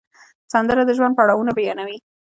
[0.53, 1.97] سندره د ژوند پړاوونه بیانوي